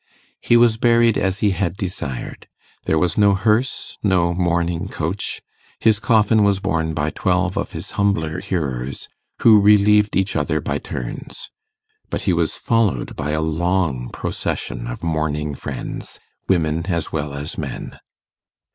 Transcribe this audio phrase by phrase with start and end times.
[0.39, 2.47] He was buried as he had desired:
[2.85, 5.43] there was no hearse, no mourning coach;
[5.79, 9.07] his coffin was borne by twelve of his humbler hearers,
[9.43, 11.51] who relieved each other by turns.
[12.09, 17.59] But he was followed by a long procession of mourning friends, women as well as
[17.59, 17.99] men.